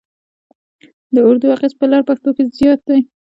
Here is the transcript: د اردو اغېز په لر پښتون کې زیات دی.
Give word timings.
د 1.13 1.15
اردو 1.27 1.47
اغېز 1.55 1.73
په 1.79 1.85
لر 1.91 2.01
پښتون 2.09 2.31
کې 2.37 2.43
زیات 2.57 2.79
دی. 2.87 2.99